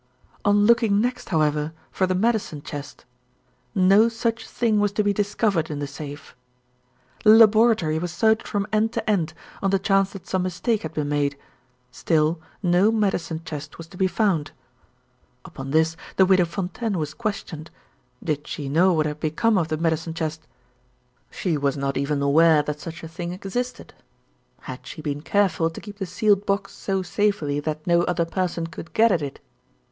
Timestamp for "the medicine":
2.07-2.63, 19.67-20.15